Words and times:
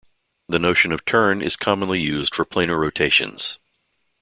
The 0.47 0.57
notion 0.57 0.91
of 0.91 1.05
turn 1.05 1.43
is 1.43 1.55
commonly 1.55 2.01
used 2.01 2.33
for 2.33 2.43
planar 2.43 2.79
rotations. 2.79 3.59